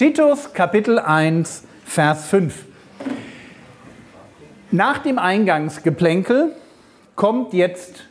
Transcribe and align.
Titus 0.00 0.54
Kapitel 0.54 0.98
1, 0.98 1.64
Vers 1.84 2.24
5. 2.28 2.64
Nach 4.70 4.96
dem 4.96 5.18
Eingangsgeplänkel 5.18 6.56
kommt 7.16 7.52
jetzt 7.52 8.06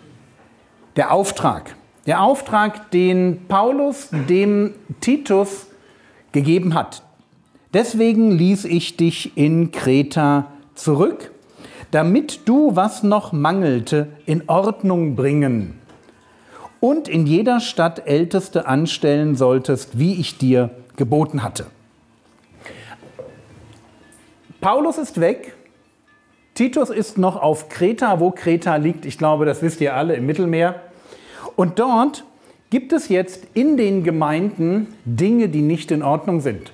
der 0.97 1.11
Auftrag. 1.11 1.75
Der 2.05 2.21
Auftrag, 2.21 2.91
den 2.91 3.47
Paulus 3.47 4.09
dem 4.11 4.75
Titus 5.02 5.66
gegeben 6.31 6.75
hat. 6.75 7.02
Deswegen 7.73 8.30
ließ 8.30 8.66
ich 8.66 8.95
dich 8.95 9.35
in 9.35 9.71
Kreta 9.71 10.45
zurück, 10.75 11.31
damit 11.89 12.47
du, 12.47 12.75
was 12.75 13.02
noch 13.02 13.31
mangelte, 13.31 14.09
in 14.27 14.44
Ordnung 14.47 15.16
bringen 15.16 15.80
und 16.81 17.08
in 17.08 17.25
jeder 17.25 17.59
Stadt 17.59 18.05
Älteste 18.05 18.67
anstellen 18.67 19.35
solltest, 19.35 19.97
wie 19.97 20.13
ich 20.21 20.38
dir 20.38 20.69
geboten 20.95 21.41
hatte. 21.41 21.66
Paulus 24.61 24.97
ist 24.97 25.21
weg. 25.21 25.55
Titus 26.53 26.89
ist 26.89 27.17
noch 27.17 27.41
auf 27.41 27.69
Kreta, 27.69 28.19
wo 28.19 28.31
Kreta 28.31 28.75
liegt. 28.75 29.05
Ich 29.05 29.17
glaube, 29.17 29.45
das 29.45 29.61
wisst 29.61 29.79
ihr 29.79 29.95
alle 29.95 30.16
im 30.16 30.25
Mittelmeer. 30.25 30.81
Und 31.55 31.79
dort 31.79 32.25
gibt 32.69 32.91
es 32.91 33.07
jetzt 33.07 33.47
in 33.53 33.77
den 33.77 34.03
Gemeinden 34.03 34.88
Dinge, 35.05 35.47
die 35.47 35.61
nicht 35.61 35.91
in 35.91 36.03
Ordnung 36.03 36.41
sind. 36.41 36.73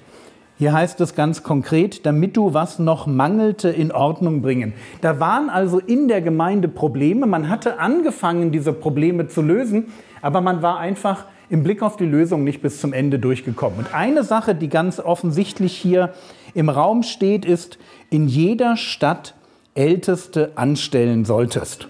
Hier 0.57 0.73
heißt 0.73 0.99
es 1.01 1.13
ganz 1.13 1.43
konkret, 1.43 2.07
damit 2.07 2.37
du 2.37 2.55
was 2.55 2.79
noch 2.79 3.05
mangelte 3.05 3.69
in 3.69 3.91
Ordnung 3.91 4.41
bringen. 4.41 4.73
Da 5.01 5.19
waren 5.19 5.51
also 5.51 5.77
in 5.77 6.07
der 6.07 6.21
Gemeinde 6.21 6.67
Probleme. 6.67 7.27
Man 7.27 7.49
hatte 7.49 7.79
angefangen, 7.79 8.51
diese 8.51 8.73
Probleme 8.73 9.27
zu 9.27 9.43
lösen, 9.43 9.93
aber 10.23 10.41
man 10.41 10.63
war 10.63 10.79
einfach 10.79 11.25
im 11.49 11.63
Blick 11.63 11.81
auf 11.81 11.97
die 11.97 12.05
Lösung 12.05 12.43
nicht 12.43 12.61
bis 12.61 12.79
zum 12.79 12.93
Ende 12.93 13.19
durchgekommen. 13.19 13.79
Und 13.79 13.93
eine 13.93 14.23
Sache, 14.23 14.55
die 14.55 14.69
ganz 14.69 14.99
offensichtlich 14.99 15.75
hier 15.75 16.13
im 16.53 16.69
Raum 16.69 17.03
steht, 17.03 17.45
ist, 17.45 17.77
in 18.09 18.27
jeder 18.27 18.77
Stadt 18.77 19.35
Älteste 19.75 20.53
anstellen 20.55 21.25
solltest. 21.25 21.87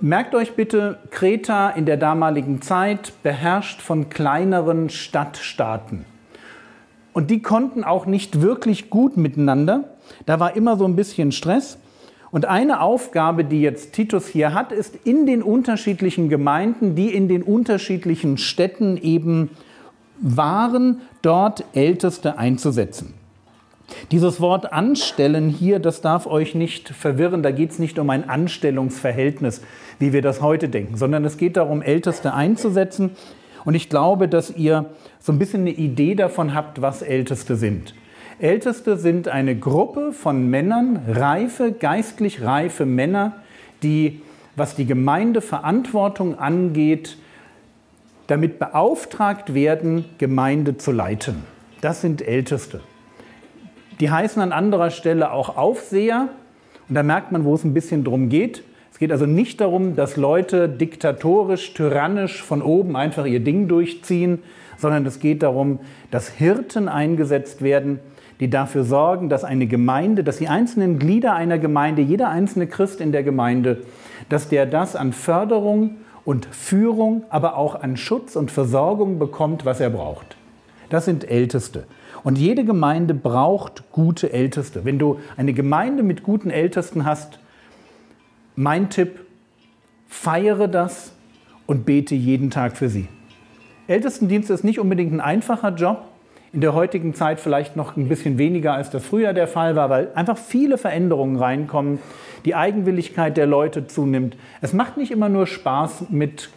Merkt 0.00 0.34
euch 0.34 0.54
bitte, 0.54 0.98
Kreta 1.10 1.70
in 1.70 1.84
der 1.86 1.96
damaligen 1.96 2.62
Zeit 2.62 3.12
beherrscht 3.24 3.80
von 3.80 4.10
kleineren 4.10 4.90
Stadtstaaten. 4.90 6.04
Und 7.12 7.30
die 7.30 7.42
konnten 7.42 7.82
auch 7.82 8.06
nicht 8.06 8.40
wirklich 8.40 8.90
gut 8.90 9.16
miteinander. 9.16 9.96
Da 10.24 10.38
war 10.38 10.54
immer 10.54 10.76
so 10.76 10.84
ein 10.84 10.94
bisschen 10.94 11.32
Stress. 11.32 11.78
Und 12.30 12.44
eine 12.44 12.80
Aufgabe, 12.82 13.44
die 13.44 13.62
jetzt 13.62 13.94
Titus 13.94 14.26
hier 14.26 14.52
hat, 14.52 14.72
ist 14.72 14.94
in 15.04 15.26
den 15.26 15.42
unterschiedlichen 15.42 16.28
Gemeinden, 16.28 16.94
die 16.94 17.14
in 17.14 17.28
den 17.28 17.42
unterschiedlichen 17.42 18.36
Städten 18.36 18.96
eben 18.98 19.50
waren, 20.20 21.00
dort 21.22 21.64
Älteste 21.72 22.38
einzusetzen. 22.38 23.14
Dieses 24.10 24.40
Wort 24.40 24.72
anstellen 24.72 25.48
hier, 25.48 25.78
das 25.78 26.02
darf 26.02 26.26
euch 26.26 26.54
nicht 26.54 26.90
verwirren. 26.90 27.42
Da 27.42 27.50
geht 27.50 27.70
es 27.70 27.78
nicht 27.78 27.98
um 27.98 28.10
ein 28.10 28.28
Anstellungsverhältnis, 28.28 29.62
wie 29.98 30.12
wir 30.12 30.20
das 30.20 30.42
heute 30.42 30.68
denken, 30.68 30.96
sondern 30.96 31.24
es 31.24 31.38
geht 31.38 31.56
darum, 31.56 31.80
Älteste 31.80 32.34
einzusetzen. 32.34 33.12
Und 33.64 33.74
ich 33.74 33.88
glaube, 33.88 34.28
dass 34.28 34.54
ihr 34.54 34.86
so 35.20 35.32
ein 35.32 35.38
bisschen 35.38 35.62
eine 35.62 35.70
Idee 35.70 36.14
davon 36.14 36.54
habt, 36.54 36.82
was 36.82 37.00
Älteste 37.00 37.56
sind. 37.56 37.94
Älteste 38.40 38.96
sind 38.96 39.26
eine 39.26 39.58
Gruppe 39.58 40.12
von 40.12 40.48
Männern, 40.48 41.00
reife, 41.08 41.72
geistlich 41.72 42.40
reife 42.40 42.86
Männer, 42.86 43.32
die, 43.82 44.20
was 44.54 44.76
die 44.76 44.86
Gemeindeverantwortung 44.86 46.38
angeht, 46.38 47.18
damit 48.28 48.60
beauftragt 48.60 49.54
werden, 49.54 50.04
Gemeinde 50.18 50.76
zu 50.76 50.92
leiten. 50.92 51.42
Das 51.80 52.00
sind 52.00 52.22
Älteste. 52.22 52.80
Die 53.98 54.10
heißen 54.10 54.40
an 54.40 54.52
anderer 54.52 54.90
Stelle 54.90 55.32
auch 55.32 55.56
Aufseher. 55.56 56.28
Und 56.88 56.94
da 56.94 57.02
merkt 57.02 57.32
man, 57.32 57.44
wo 57.44 57.54
es 57.54 57.64
ein 57.64 57.74
bisschen 57.74 58.04
drum 58.04 58.28
geht. 58.28 58.62
Es 58.92 59.00
geht 59.00 59.10
also 59.10 59.26
nicht 59.26 59.60
darum, 59.60 59.96
dass 59.96 60.16
Leute 60.16 60.68
diktatorisch, 60.68 61.74
tyrannisch 61.74 62.40
von 62.40 62.62
oben 62.62 62.94
einfach 62.94 63.26
ihr 63.26 63.40
Ding 63.40 63.66
durchziehen, 63.66 64.44
sondern 64.76 65.04
es 65.06 65.18
geht 65.18 65.42
darum, 65.42 65.80
dass 66.12 66.28
Hirten 66.28 66.88
eingesetzt 66.88 67.62
werden, 67.62 67.98
die 68.40 68.50
dafür 68.50 68.84
sorgen, 68.84 69.28
dass 69.28 69.44
eine 69.44 69.66
Gemeinde, 69.66 70.22
dass 70.22 70.38
die 70.38 70.48
einzelnen 70.48 70.98
Glieder 70.98 71.34
einer 71.34 71.58
Gemeinde, 71.58 72.02
jeder 72.02 72.28
einzelne 72.28 72.66
Christ 72.66 73.00
in 73.00 73.12
der 73.12 73.22
Gemeinde, 73.22 73.82
dass 74.28 74.48
der 74.48 74.66
das 74.66 74.94
an 74.94 75.12
Förderung 75.12 75.96
und 76.24 76.46
Führung, 76.46 77.24
aber 77.30 77.56
auch 77.56 77.82
an 77.82 77.96
Schutz 77.96 78.36
und 78.36 78.50
Versorgung 78.50 79.18
bekommt, 79.18 79.64
was 79.64 79.80
er 79.80 79.90
braucht. 79.90 80.36
Das 80.90 81.04
sind 81.04 81.28
Älteste. 81.28 81.84
Und 82.24 82.38
jede 82.38 82.64
Gemeinde 82.64 83.14
braucht 83.14 83.90
gute 83.92 84.32
Älteste. 84.32 84.84
Wenn 84.84 84.98
du 84.98 85.20
eine 85.36 85.52
Gemeinde 85.52 86.02
mit 86.02 86.22
guten 86.22 86.50
Ältesten 86.50 87.04
hast, 87.04 87.38
mein 88.56 88.90
Tipp, 88.90 89.20
feiere 90.08 90.68
das 90.68 91.12
und 91.66 91.84
bete 91.84 92.14
jeden 92.14 92.50
Tag 92.50 92.76
für 92.76 92.88
sie. 92.88 93.08
Ältestendienst 93.86 94.50
ist 94.50 94.64
nicht 94.64 94.80
unbedingt 94.80 95.12
ein 95.12 95.20
einfacher 95.20 95.74
Job, 95.74 96.07
in 96.52 96.60
der 96.60 96.74
heutigen 96.74 97.14
Zeit 97.14 97.40
vielleicht 97.40 97.76
noch 97.76 97.96
ein 97.96 98.08
bisschen 98.08 98.38
weniger, 98.38 98.72
als 98.72 98.90
das 98.90 99.04
früher 99.04 99.32
der 99.32 99.48
Fall 99.48 99.76
war, 99.76 99.90
weil 99.90 100.08
einfach 100.14 100.38
viele 100.38 100.78
Veränderungen 100.78 101.36
reinkommen, 101.36 101.98
die 102.44 102.54
Eigenwilligkeit 102.54 103.36
der 103.36 103.46
Leute 103.46 103.86
zunimmt. 103.86 104.36
Es 104.60 104.72
macht 104.72 104.96
nicht 104.96 105.10
immer 105.10 105.28
nur 105.28 105.46
Spaß, 105.46 106.06
mit 106.10 106.50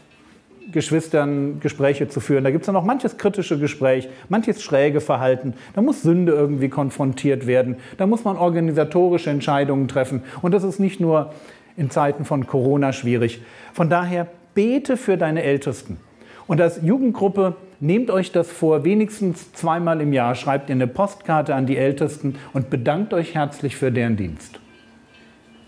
Geschwistern 0.71 1.59
Gespräche 1.59 2.07
zu 2.07 2.19
führen. 2.19 2.43
Da 2.43 2.51
gibt 2.51 2.63
es 2.63 2.67
dann 2.67 2.75
auch 2.75 2.83
manches 2.83 3.17
kritische 3.17 3.59
Gespräch, 3.59 4.07
manches 4.29 4.63
schräge 4.63 5.01
Verhalten. 5.01 5.53
Da 5.73 5.81
muss 5.81 6.01
Sünde 6.01 6.31
irgendwie 6.31 6.69
konfrontiert 6.69 7.47
werden. 7.47 7.77
Da 7.97 8.07
muss 8.07 8.23
man 8.23 8.37
organisatorische 8.37 9.29
Entscheidungen 9.29 9.87
treffen. 9.87 10.23
Und 10.41 10.53
das 10.53 10.63
ist 10.63 10.79
nicht 10.79 10.99
nur 10.99 11.33
in 11.75 11.89
Zeiten 11.89 12.25
von 12.25 12.47
Corona 12.47 12.93
schwierig. 12.93 13.41
Von 13.73 13.89
daher 13.89 14.27
bete 14.53 14.97
für 14.97 15.17
deine 15.17 15.43
Ältesten. 15.43 15.97
Und 16.51 16.59
als 16.59 16.81
Jugendgruppe 16.83 17.55
nehmt 17.79 18.11
euch 18.11 18.33
das 18.33 18.51
vor, 18.51 18.83
wenigstens 18.83 19.53
zweimal 19.53 20.01
im 20.01 20.11
Jahr 20.11 20.35
schreibt 20.35 20.67
ihr 20.67 20.75
eine 20.75 20.85
Postkarte 20.85 21.55
an 21.55 21.65
die 21.65 21.77
Ältesten 21.77 22.35
und 22.51 22.69
bedankt 22.69 23.13
euch 23.13 23.35
herzlich 23.35 23.77
für 23.77 23.89
deren 23.89 24.17
Dienst. 24.17 24.59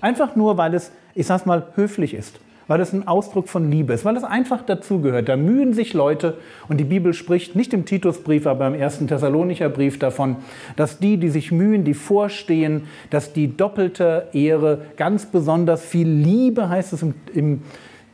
Einfach 0.02 0.36
nur, 0.36 0.58
weil 0.58 0.74
es, 0.74 0.92
ich 1.16 1.26
sag's 1.26 1.46
mal, 1.46 1.68
höflich 1.76 2.14
ist, 2.14 2.42
weil 2.68 2.82
es 2.82 2.92
ein 2.92 3.08
Ausdruck 3.08 3.48
von 3.48 3.72
Liebe 3.72 3.94
ist, 3.94 4.04
weil 4.04 4.18
es 4.18 4.26
einfach 4.26 4.62
dazugehört. 4.62 5.30
Da 5.30 5.38
mühen 5.38 5.72
sich 5.72 5.94
Leute 5.94 6.38
und 6.68 6.82
die 6.82 6.84
Bibel 6.84 7.14
spricht 7.14 7.56
nicht 7.56 7.74
im 7.74 7.86
Titusbrief, 7.86 8.46
aber 8.46 8.68
im 8.68 8.76
ersten 8.76 9.08
Thessalonicher 9.08 9.70
Brief 9.70 10.00
davon, 10.00 10.36
dass 10.76 11.00
die, 11.00 11.16
die 11.16 11.30
sich 11.30 11.54
mühen, 11.54 11.86
die 11.86 11.94
vorstehen, 11.94 12.90
dass 13.10 13.32
die 13.32 13.56
doppelte 13.56 14.28
Ehre, 14.34 14.82
ganz 14.98 15.28
besonders 15.28 15.82
viel 15.82 16.10
Liebe, 16.10 16.68
heißt 16.68 16.92
es 16.92 17.04
im, 17.04 17.14
im 17.34 17.62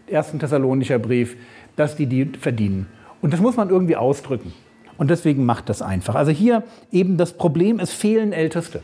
ersten 0.05 0.37
Thessalonicher 0.37 0.99
Brief, 0.99 1.35
dass 1.79 1.95
die 1.95 2.05
die 2.05 2.25
verdienen. 2.39 2.87
Und 3.21 3.33
das 3.33 3.39
muss 3.39 3.57
man 3.57 3.69
irgendwie 3.69 3.95
ausdrücken. 3.95 4.53
Und 4.97 5.09
deswegen 5.09 5.45
macht 5.45 5.69
das 5.69 5.81
einfach. 5.81 6.15
Also 6.15 6.31
hier 6.31 6.63
eben 6.91 7.17
das 7.17 7.33
Problem, 7.33 7.79
es 7.79 7.91
fehlen 7.91 8.33
Älteste. 8.33 8.83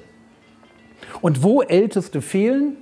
Und 1.21 1.43
wo 1.43 1.61
Älteste 1.61 2.21
fehlen, 2.21 2.77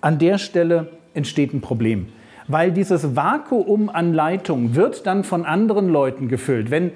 an 0.00 0.18
der 0.18 0.38
Stelle 0.38 0.88
entsteht 1.14 1.54
ein 1.54 1.60
Problem. 1.60 2.08
Weil 2.46 2.72
dieses 2.72 3.16
Vakuum 3.16 3.88
an 3.88 4.14
Leitung 4.14 4.74
wird 4.74 5.06
dann 5.06 5.24
von 5.24 5.44
anderen 5.44 5.88
Leuten 5.88 6.28
gefüllt. 6.28 6.70
Wenn 6.70 6.92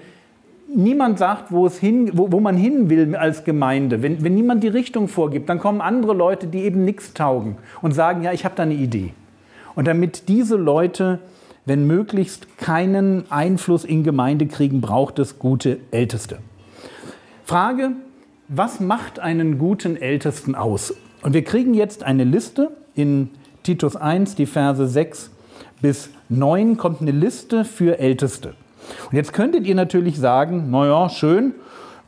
niemand 0.75 1.19
sagt, 1.19 1.52
wo, 1.52 1.66
es 1.66 1.78
hin, 1.78 2.10
wo, 2.14 2.32
wo 2.32 2.40
man 2.40 2.56
hin 2.56 2.88
will 2.88 3.14
als 3.16 3.44
Gemeinde, 3.44 4.02
wenn, 4.02 4.22
wenn 4.25 4.34
niemand 4.34 4.62
die 4.62 4.69
Richtung 4.69 5.08
vorgibt, 5.08 5.49
dann 5.49 5.58
kommen 5.58 5.81
andere 5.81 6.14
Leute, 6.14 6.46
die 6.46 6.60
eben 6.60 6.84
nichts 6.84 7.12
taugen 7.14 7.56
und 7.82 7.93
sagen, 7.93 8.22
ja, 8.22 8.32
ich 8.32 8.44
habe 8.44 8.54
da 8.54 8.62
eine 8.62 8.75
Idee. 8.75 9.12
Und 9.75 9.87
damit 9.87 10.28
diese 10.28 10.56
Leute 10.56 11.19
wenn 11.64 11.87
möglichst 11.87 12.59
keinen 12.59 13.31
Einfluss 13.31 13.85
in 13.85 14.03
Gemeinde 14.03 14.47
kriegen, 14.47 14.81
braucht 14.81 15.19
es 15.19 15.38
gute 15.38 15.79
Älteste. 15.91 16.38
Frage, 17.44 17.93
was 18.49 18.81
macht 18.81 19.20
einen 19.20 19.59
guten 19.59 19.97
Ältesten 19.97 20.55
aus? 20.55 20.94
Und 21.23 21.35
wir 21.35 21.44
kriegen 21.44 21.75
jetzt 21.75 22.03
eine 22.03 22.25
Liste 22.25 22.70
in 22.94 23.31
Titus 23.62 23.94
1, 23.94 24.35
die 24.35 24.47
Verse 24.47 24.87
6 24.87 25.31
bis 25.81 26.11
9 26.29 26.76
kommt 26.76 27.00
eine 27.00 27.12
Liste 27.12 27.64
für 27.64 27.99
Älteste. 27.99 28.55
Und 29.11 29.17
jetzt 29.17 29.32
könntet 29.32 29.67
ihr 29.67 29.75
natürlich 29.75 30.19
sagen, 30.19 30.70
naja, 30.70 31.09
schön, 31.09 31.55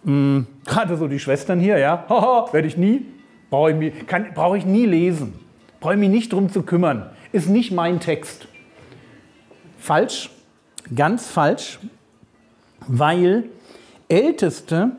mh, 0.04 0.44
gerade 0.66 0.96
so 0.96 1.08
die 1.08 1.18
Schwestern 1.18 1.60
hier, 1.60 1.78
ja, 1.78 2.04
werde 2.52 2.66
ich 2.66 2.76
nie, 2.76 3.06
brauche 3.50 3.72
ich, 3.72 3.92
brauch 4.34 4.54
ich 4.56 4.66
nie 4.66 4.86
lesen, 4.86 5.34
brauche 5.80 5.94
ich 5.94 6.00
mich 6.00 6.10
nicht 6.10 6.32
drum 6.32 6.50
zu 6.50 6.62
kümmern, 6.62 7.10
ist 7.32 7.48
nicht 7.48 7.72
mein 7.72 8.00
Text. 8.00 8.48
Falsch, 9.84 10.30
ganz 10.96 11.26
falsch, 11.26 11.78
weil 12.88 13.50
Älteste 14.08 14.92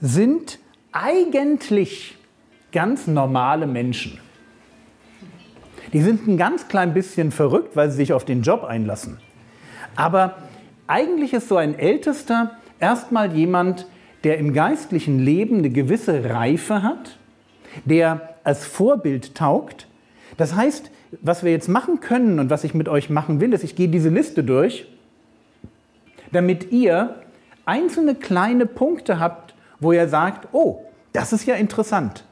sind 0.00 0.58
eigentlich 0.90 2.16
ganz 2.72 3.06
normale 3.06 3.68
Menschen. 3.68 4.18
Die 5.92 6.02
sind 6.02 6.26
ein 6.26 6.36
ganz 6.36 6.66
klein 6.66 6.94
bisschen 6.94 7.30
verrückt, 7.30 7.76
weil 7.76 7.92
sie 7.92 7.98
sich 7.98 8.12
auf 8.12 8.24
den 8.24 8.42
Job 8.42 8.64
einlassen. 8.64 9.20
Aber 9.94 10.34
eigentlich 10.88 11.32
ist 11.32 11.48
so 11.48 11.56
ein 11.56 11.78
Ältester 11.78 12.56
erstmal 12.80 13.36
jemand, 13.36 13.86
der 14.24 14.38
im 14.38 14.52
geistlichen 14.52 15.20
Leben 15.20 15.58
eine 15.58 15.70
gewisse 15.70 16.28
Reife 16.28 16.82
hat, 16.82 17.18
der 17.84 18.34
als 18.42 18.66
Vorbild 18.66 19.36
taugt. 19.36 19.86
Das 20.36 20.54
heißt, 20.54 20.90
was 21.20 21.44
wir 21.44 21.52
jetzt 21.52 21.68
machen 21.68 22.00
können 22.00 22.40
und 22.40 22.50
was 22.50 22.64
ich 22.64 22.74
mit 22.74 22.88
euch 22.88 23.10
machen 23.10 23.40
will, 23.40 23.52
ist, 23.52 23.64
ich 23.64 23.76
gehe 23.76 23.88
diese 23.88 24.08
Liste 24.08 24.42
durch, 24.42 24.86
damit 26.32 26.72
ihr 26.72 27.16
einzelne 27.64 28.14
kleine 28.14 28.66
Punkte 28.66 29.20
habt, 29.20 29.54
wo 29.80 29.92
ihr 29.92 30.08
sagt, 30.08 30.48
oh, 30.52 30.84
das 31.12 31.32
ist 31.32 31.46
ja 31.46 31.54
interessant. 31.54 32.24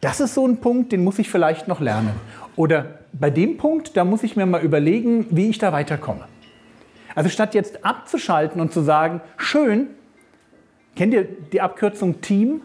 Das 0.00 0.20
ist 0.20 0.34
so 0.34 0.46
ein 0.46 0.58
Punkt, 0.58 0.92
den 0.92 1.04
muss 1.04 1.18
ich 1.18 1.28
vielleicht 1.28 1.68
noch 1.68 1.80
lernen. 1.80 2.12
Oder 2.56 3.00
bei 3.12 3.30
dem 3.30 3.56
Punkt, 3.58 3.96
da 3.96 4.04
muss 4.04 4.22
ich 4.22 4.36
mir 4.36 4.46
mal 4.46 4.62
überlegen, 4.62 5.26
wie 5.30 5.50
ich 5.50 5.58
da 5.58 5.72
weiterkomme. 5.72 6.24
Also 7.14 7.28
statt 7.28 7.54
jetzt 7.54 7.84
abzuschalten 7.84 8.60
und 8.60 8.72
zu 8.72 8.80
sagen, 8.80 9.20
schön, 9.36 9.88
kennt 10.94 11.12
ihr 11.12 11.24
die 11.24 11.60
Abkürzung 11.60 12.20
Team? 12.20 12.62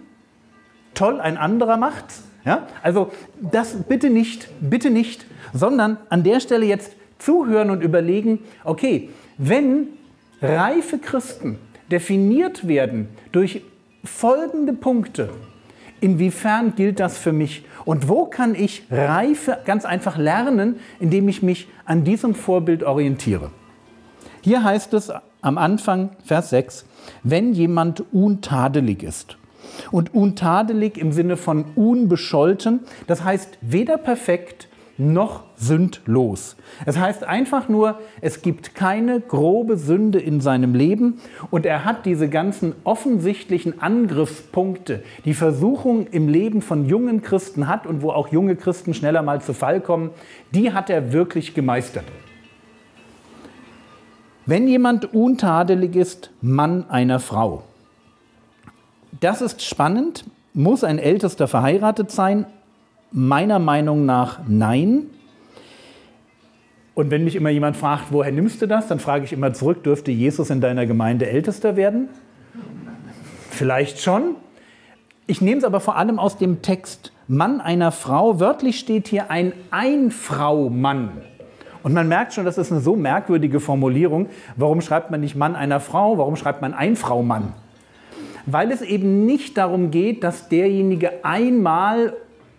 Toll, 0.93 1.19
ein 1.19 1.37
anderer 1.37 1.77
macht's. 1.77 2.23
Ja? 2.45 2.67
Also 2.83 3.11
das 3.41 3.75
bitte 3.83 4.09
nicht, 4.09 4.47
bitte 4.61 4.89
nicht, 4.89 5.25
sondern 5.53 5.97
an 6.09 6.23
der 6.23 6.39
Stelle 6.39 6.65
jetzt 6.65 6.93
zuhören 7.17 7.69
und 7.69 7.81
überlegen, 7.81 8.39
okay, 8.63 9.09
wenn 9.37 9.87
reife 10.41 10.99
Christen 10.99 11.57
definiert 11.91 12.67
werden 12.67 13.09
durch 13.31 13.61
folgende 14.03 14.73
Punkte, 14.73 15.29
inwiefern 16.01 16.75
gilt 16.75 16.99
das 16.99 17.17
für 17.17 17.33
mich 17.33 17.65
und 17.83 18.07
wo 18.09 18.25
kann 18.25 18.53
ich 18.53 18.83
Reife 18.91 19.57
ganz 19.65 19.85
einfach 19.85 20.17
lernen, 20.17 20.75
indem 20.99 21.27
ich 21.27 21.41
mich 21.41 21.67
an 21.85 22.03
diesem 22.03 22.35
Vorbild 22.35 22.83
orientiere. 22.83 23.51
Hier 24.41 24.63
heißt 24.63 24.93
es 24.93 25.11
am 25.41 25.57
Anfang, 25.57 26.11
Vers 26.23 26.51
6, 26.51 26.85
wenn 27.23 27.53
jemand 27.53 28.03
untadelig 28.13 29.01
ist. 29.01 29.37
Und 29.91 30.13
untadelig 30.13 30.97
im 30.97 31.11
Sinne 31.11 31.37
von 31.37 31.65
unbescholten, 31.75 32.81
das 33.07 33.23
heißt 33.23 33.57
weder 33.61 33.97
perfekt 33.97 34.67
noch 34.97 35.43
sündlos. 35.57 36.55
Es 36.85 36.97
heißt 36.97 37.23
einfach 37.25 37.67
nur, 37.67 37.99
es 38.21 38.41
gibt 38.41 38.75
keine 38.75 39.19
grobe 39.19 39.77
Sünde 39.77 40.19
in 40.19 40.39
seinem 40.39 40.73
Leben 40.73 41.19
und 41.51 41.65
er 41.65 41.83
hat 41.83 42.05
diese 42.05 42.29
ganzen 42.29 42.73
offensichtlichen 42.85 43.81
Angriffspunkte, 43.81 45.03
die 45.25 45.33
Versuchung 45.33 46.07
im 46.07 46.29
Leben 46.29 46.61
von 46.61 46.85
jungen 46.85 47.21
Christen 47.21 47.67
hat 47.67 47.87
und 47.87 48.01
wo 48.01 48.11
auch 48.11 48.29
junge 48.29 48.55
Christen 48.55 48.93
schneller 48.93 49.21
mal 49.21 49.41
zu 49.41 49.53
Fall 49.53 49.81
kommen, 49.81 50.11
die 50.51 50.71
hat 50.71 50.89
er 50.89 51.11
wirklich 51.11 51.53
gemeistert. 51.53 52.05
Wenn 54.45 54.67
jemand 54.67 55.13
untadelig 55.13 55.95
ist, 55.95 56.31
Mann 56.39 56.89
einer 56.89 57.19
Frau. 57.19 57.63
Das 59.19 59.41
ist 59.41 59.63
spannend. 59.63 60.25
Muss 60.53 60.83
ein 60.83 60.99
Ältester 60.99 61.47
verheiratet 61.47 62.11
sein? 62.11 62.45
Meiner 63.11 63.59
Meinung 63.59 64.05
nach 64.05 64.39
nein. 64.47 65.07
Und 66.93 67.11
wenn 67.11 67.25
mich 67.25 67.35
immer 67.35 67.49
jemand 67.49 67.75
fragt, 67.75 68.05
woher 68.11 68.31
nimmst 68.31 68.61
du 68.61 68.67
das, 68.67 68.87
dann 68.87 68.99
frage 68.99 69.25
ich 69.25 69.33
immer 69.33 69.53
zurück, 69.53 69.83
dürfte 69.83 70.11
Jesus 70.11 70.49
in 70.49 70.61
deiner 70.61 70.85
Gemeinde 70.85 71.27
Ältester 71.27 71.75
werden? 71.75 72.07
Vielleicht 73.49 74.01
schon. 74.01 74.35
Ich 75.27 75.41
nehme 75.41 75.57
es 75.57 75.63
aber 75.63 75.79
vor 75.79 75.97
allem 75.97 76.19
aus 76.19 76.37
dem 76.37 76.61
Text 76.61 77.11
Mann 77.27 77.59
einer 77.59 77.91
Frau. 77.91 78.39
Wörtlich 78.39 78.79
steht 78.79 79.07
hier 79.07 79.31
ein 79.31 79.53
Einfrau-Mann. 79.71 81.09
Und 81.83 81.93
man 81.93 82.07
merkt 82.07 82.33
schon, 82.33 82.45
das 82.45 82.57
ist 82.57 82.71
eine 82.71 82.81
so 82.81 82.95
merkwürdige 82.95 83.59
Formulierung. 83.59 84.29
Warum 84.55 84.81
schreibt 84.81 85.11
man 85.11 85.21
nicht 85.21 85.35
Mann 85.35 85.55
einer 85.55 85.79
Frau? 85.79 86.17
Warum 86.17 86.35
schreibt 86.35 86.61
man 86.61 86.73
ein 86.73 86.95
Frau 86.95 87.23
Mann? 87.23 87.53
Weil 88.45 88.71
es 88.71 88.81
eben 88.81 89.25
nicht 89.25 89.57
darum 89.57 89.91
geht, 89.91 90.23
dass 90.23 90.49
derjenige 90.49 91.23
einmal 91.23 92.13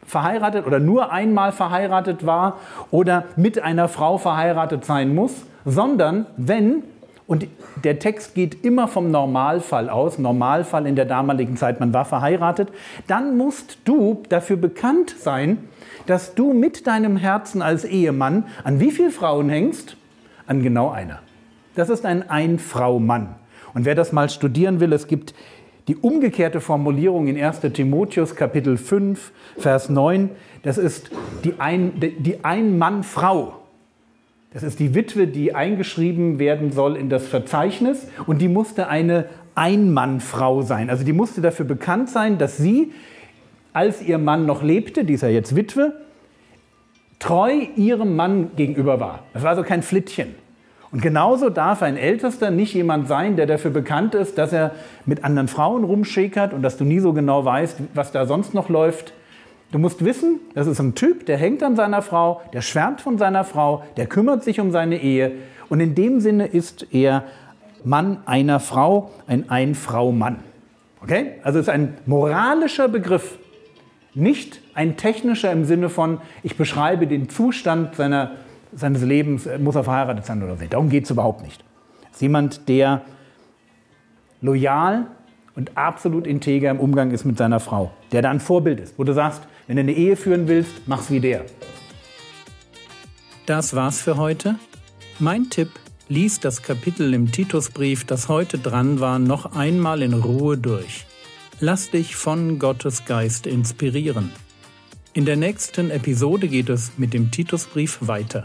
verheiratet 0.06 0.66
oder 0.66 0.78
nur 0.78 1.12
einmal 1.12 1.52
verheiratet 1.52 2.24
war 2.24 2.58
oder 2.90 3.24
mit 3.36 3.62
einer 3.62 3.88
Frau 3.88 4.18
verheiratet 4.18 4.84
sein 4.84 5.14
muss, 5.14 5.32
sondern 5.64 6.26
wenn, 6.36 6.84
und 7.26 7.48
der 7.82 7.98
Text 7.98 8.34
geht 8.34 8.64
immer 8.64 8.86
vom 8.86 9.10
Normalfall 9.10 9.90
aus, 9.90 10.18
Normalfall 10.18 10.86
in 10.86 10.94
der 10.94 11.04
damaligen 11.04 11.56
Zeit, 11.56 11.80
man 11.80 11.92
war 11.92 12.04
verheiratet, 12.04 12.68
dann 13.08 13.36
musst 13.36 13.78
du 13.84 14.22
dafür 14.28 14.56
bekannt 14.56 15.14
sein, 15.18 15.58
dass 16.06 16.34
du 16.34 16.52
mit 16.52 16.86
deinem 16.86 17.16
Herzen 17.16 17.62
als 17.62 17.84
Ehemann 17.84 18.44
an 18.62 18.78
wie 18.78 18.92
viele 18.92 19.10
Frauen 19.10 19.48
hängst? 19.48 19.96
An 20.46 20.62
genau 20.62 20.90
einer. 20.90 21.18
Das 21.74 21.90
ist 21.90 22.06
ein 22.06 22.30
Ein-Frau-Mann. 22.30 23.34
Und 23.74 23.84
wer 23.84 23.96
das 23.96 24.12
mal 24.12 24.30
studieren 24.30 24.78
will, 24.78 24.92
es 24.92 25.08
gibt 25.08 25.34
die 25.88 25.96
umgekehrte 25.96 26.60
Formulierung 26.60 27.28
in 27.28 27.40
1 27.40 27.60
Timotheus 27.72 28.34
Kapitel 28.34 28.76
5, 28.76 29.32
Vers 29.56 29.88
9. 29.88 30.30
Das 30.62 30.78
ist 30.78 31.10
die 31.44 31.54
Ein-Mann-Frau. 32.42 33.54
Das 34.52 34.62
ist 34.62 34.80
die 34.80 34.94
Witwe, 34.94 35.26
die 35.26 35.54
eingeschrieben 35.54 36.38
werden 36.38 36.72
soll 36.72 36.96
in 36.96 37.08
das 37.08 37.26
Verzeichnis 37.26 38.08
und 38.26 38.40
die 38.40 38.48
musste 38.48 38.88
eine 38.88 39.26
Ein-Mann-Frau 39.54 40.62
sein. 40.62 40.90
Also 40.90 41.04
die 41.04 41.12
musste 41.12 41.40
dafür 41.40 41.66
bekannt 41.66 42.08
sein, 42.10 42.38
dass 42.38 42.56
sie 42.56 42.92
als 43.72 44.00
ihr 44.02 44.18
Mann 44.18 44.46
noch 44.46 44.62
lebte, 44.62 45.04
die 45.04 45.12
ist 45.12 45.22
ja 45.22 45.28
jetzt 45.28 45.54
Witwe, 45.54 45.92
treu 47.18 47.52
ihrem 47.76 48.16
Mann 48.16 48.50
gegenüber 48.56 48.98
war. 48.98 49.24
Das 49.34 49.42
war 49.42 49.50
also 49.50 49.62
kein 49.62 49.82
Flittchen. 49.82 50.34
Und 50.96 51.02
genauso 51.02 51.50
darf 51.50 51.82
ein 51.82 51.98
Ältester 51.98 52.50
nicht 52.50 52.72
jemand 52.72 53.06
sein, 53.06 53.36
der 53.36 53.44
dafür 53.44 53.70
bekannt 53.70 54.14
ist, 54.14 54.38
dass 54.38 54.50
er 54.54 54.70
mit 55.04 55.24
anderen 55.24 55.46
Frauen 55.46 55.84
rumschäkert 55.84 56.54
und 56.54 56.62
dass 56.62 56.78
du 56.78 56.84
nie 56.84 57.00
so 57.00 57.12
genau 57.12 57.44
weißt, 57.44 57.76
was 57.92 58.12
da 58.12 58.24
sonst 58.24 58.54
noch 58.54 58.70
läuft. 58.70 59.12
Du 59.72 59.78
musst 59.78 60.06
wissen, 60.06 60.40
das 60.54 60.66
ist 60.66 60.80
ein 60.80 60.94
Typ, 60.94 61.26
der 61.26 61.36
hängt 61.36 61.62
an 61.62 61.76
seiner 61.76 62.00
Frau, 62.00 62.40
der 62.54 62.62
schwärmt 62.62 63.02
von 63.02 63.18
seiner 63.18 63.44
Frau, 63.44 63.84
der 63.98 64.06
kümmert 64.06 64.42
sich 64.42 64.58
um 64.58 64.70
seine 64.70 64.96
Ehe. 64.96 65.32
Und 65.68 65.80
in 65.80 65.94
dem 65.94 66.20
Sinne 66.20 66.46
ist 66.46 66.86
er 66.94 67.24
Mann 67.84 68.20
einer 68.24 68.58
Frau, 68.58 69.10
ein 69.26 69.50
Ein-Frau-Mann. 69.50 70.38
Okay? 71.02 71.32
Also 71.42 71.58
es 71.58 71.66
ist 71.66 71.74
ein 71.74 71.98
moralischer 72.06 72.88
Begriff. 72.88 73.36
Nicht 74.14 74.62
ein 74.72 74.96
technischer 74.96 75.52
im 75.52 75.66
Sinne 75.66 75.90
von, 75.90 76.22
ich 76.42 76.56
beschreibe 76.56 77.06
den 77.06 77.28
Zustand 77.28 77.96
seiner, 77.96 78.30
seines 78.76 79.02
Lebens, 79.02 79.46
äh, 79.46 79.58
muss 79.58 79.74
er 79.74 79.84
verheiratet 79.84 80.24
sein 80.26 80.42
oder 80.42 80.54
nicht. 80.56 80.72
Darum 80.72 80.88
geht 80.88 81.04
es 81.04 81.10
überhaupt 81.10 81.42
nicht. 81.42 81.64
Es 82.10 82.16
ist 82.16 82.22
jemand, 82.22 82.68
der 82.68 83.02
loyal 84.40 85.06
und 85.54 85.76
absolut 85.76 86.26
integer 86.26 86.70
im 86.70 86.78
Umgang 86.78 87.10
ist 87.10 87.24
mit 87.24 87.38
seiner 87.38 87.60
Frau, 87.60 87.90
der 88.12 88.22
da 88.22 88.30
ein 88.30 88.40
Vorbild 88.40 88.78
ist, 88.78 88.98
wo 88.98 89.04
du 89.04 89.12
sagst, 89.12 89.42
wenn 89.66 89.76
du 89.76 89.80
eine 89.80 89.92
Ehe 89.92 90.16
führen 90.16 90.46
willst, 90.48 90.86
mach's 90.86 91.10
wie 91.10 91.20
der. 91.20 91.44
Das 93.46 93.74
war's 93.74 94.00
für 94.00 94.16
heute. 94.16 94.56
Mein 95.18 95.50
Tipp, 95.50 95.70
lies 96.08 96.40
das 96.40 96.62
Kapitel 96.62 97.14
im 97.14 97.32
Titusbrief, 97.32 98.04
das 98.04 98.28
heute 98.28 98.58
dran 98.58 99.00
war, 99.00 99.18
noch 99.18 99.56
einmal 99.56 100.02
in 100.02 100.12
Ruhe 100.12 100.58
durch. 100.58 101.06
Lass 101.58 101.90
dich 101.90 102.16
von 102.16 102.58
Gottes 102.58 103.06
Geist 103.06 103.46
inspirieren. 103.46 104.30
In 105.14 105.24
der 105.24 105.36
nächsten 105.36 105.90
Episode 105.90 106.48
geht 106.48 106.68
es 106.68 106.92
mit 106.98 107.14
dem 107.14 107.30
Titusbrief 107.30 107.98
weiter. 108.02 108.44